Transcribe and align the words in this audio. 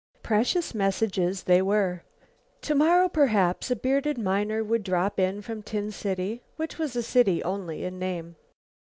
Precious 0.23 0.73
messages 0.73 1.43
they 1.43 1.61
were. 1.61 2.01
Tomorrow, 2.63 3.07
perhaps, 3.07 3.69
a 3.69 3.75
bearded 3.75 4.17
miner 4.17 4.63
would 4.63 4.81
drop 4.83 5.19
in 5.19 5.43
from 5.43 5.61
Tin 5.61 5.91
City, 5.91 6.41
which 6.55 6.79
was 6.79 6.95
a 6.95 7.03
city 7.03 7.43
only 7.43 7.83
in 7.85 7.99
name. 7.99 8.35